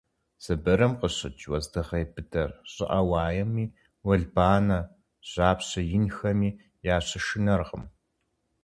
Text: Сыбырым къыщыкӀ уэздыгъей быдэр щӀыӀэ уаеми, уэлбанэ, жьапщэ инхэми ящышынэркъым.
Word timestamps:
Сыбырым 0.43 0.93
къыщыкӀ 0.99 1.45
уэздыгъей 1.49 2.05
быдэр 2.13 2.51
щӀыӀэ 2.71 2.99
уаеми, 3.09 3.65
уэлбанэ, 4.05 4.79
жьапщэ 5.29 5.81
инхэми 5.97 6.49
ящышынэркъым. 6.95 7.83